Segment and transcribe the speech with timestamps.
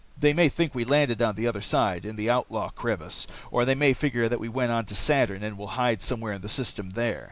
[0.19, 3.27] They may think we landed on the other side, in the Outlaw Crevice.
[3.51, 6.41] Or they may figure that we went on to Saturn, and will hide somewhere in
[6.41, 7.19] the system there.